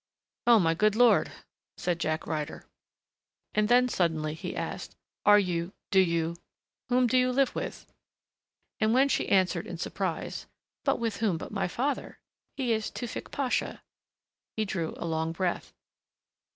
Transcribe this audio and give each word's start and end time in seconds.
"Oh, 0.47 0.57
my 0.57 0.73
good 0.73 0.95
Lord," 0.95 1.31
said 1.77 1.99
Jack 1.99 2.25
Ryder. 2.25 2.65
And 3.53 3.69
then 3.69 3.87
suddenly 3.87 4.33
he 4.33 4.55
asked, 4.55 4.95
"Are 5.27 5.37
you 5.37 5.73
do 5.91 5.99
you 5.99 6.37
whom 6.89 7.05
do 7.05 7.19
you 7.19 7.31
live 7.31 7.53
with?" 7.53 7.85
And 8.79 8.95
when 8.95 9.09
she 9.09 9.29
answered 9.29 9.67
in 9.67 9.77
surprise, 9.77 10.47
"But 10.85 10.97
with 10.97 11.17
whom 11.17 11.37
but 11.37 11.51
my 11.51 11.67
father 11.67 12.17
he 12.57 12.73
is 12.73 12.89
Tewfick 12.89 13.29
Pasha," 13.29 13.83
he 14.57 14.65
drew 14.65 14.95
a 14.97 15.05
long 15.05 15.33
breath. 15.33 15.71